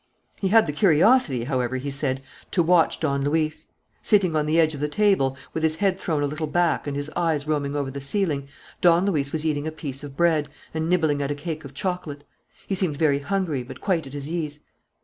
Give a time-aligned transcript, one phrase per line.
[0.39, 3.67] He had the curiosity, however, he said, to watch Don Luis.
[4.01, 6.95] Sitting on the edge of the table, with his head thrown a little back and
[6.97, 8.47] his eyes roaming over the ceiling,
[8.81, 12.23] Don Luis was eating a piece of bread and nibbling at a cake of chocolate.
[12.65, 14.61] He seemed very hungry, but quite at his ease.